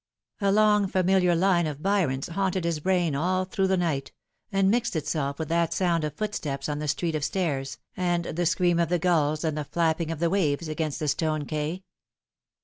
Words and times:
A 0.41 0.51
long 0.51 0.87
familiar 0.87 1.35
line 1.35 1.67
of 1.67 1.83
Byron's 1.83 2.27
haunted 2.29 2.63
his 2.63 2.79
brain 2.79 3.15
all 3.15 3.45
through 3.45 3.67
the 3.67 3.77
night, 3.77 4.11
and 4.51 4.71
mixed 4.71 4.95
itself 4.95 5.37
with 5.37 5.47
that 5.49 5.73
sound 5.73 6.03
of 6.03 6.15
footsteps 6.15 6.67
on 6.67 6.79
the 6.79 6.87
street 6.87 7.13
of 7.13 7.23
stairs, 7.23 7.77
and 7.95 8.25
the 8.25 8.47
scream 8.47 8.79
of 8.79 8.89
the 8.89 8.97
gulls, 8.97 9.43
and 9.43 9.55
the 9.55 9.63
flapping 9.65 10.09
of 10.09 10.17
the 10.17 10.31
waves 10.31 10.67
against 10.67 10.99
the 10.99 11.07
stone 11.07 11.45
quay. 11.45 11.83